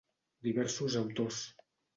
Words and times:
Diversos 0.47 0.97
Autors. 1.03 1.41